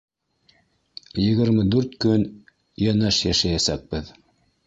Егерме 1.23 1.65
дүрт 1.75 1.93
көн 2.07 2.25
йәнәш 2.87 3.23
йәшәйәсәкбеҙ. 3.27 4.13